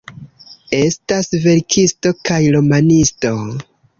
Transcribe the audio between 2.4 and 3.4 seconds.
romanisto.